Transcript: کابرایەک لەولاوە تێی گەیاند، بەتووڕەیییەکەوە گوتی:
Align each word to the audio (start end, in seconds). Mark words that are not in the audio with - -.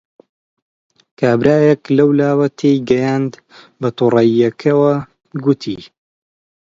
کابرایەک 1.19 1.81
لەولاوە 1.97 2.47
تێی 2.57 2.77
گەیاند، 2.89 3.33
بەتووڕەیییەکەوە 3.81 4.93
گوتی: 5.43 5.79